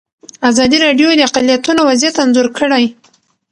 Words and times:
ازادي 0.49 0.77
راډیو 0.85 1.07
د 1.15 1.21
اقلیتونه 1.27 1.81
وضعیت 1.89 2.15
انځور 2.23 2.47
کړی. 2.57 2.85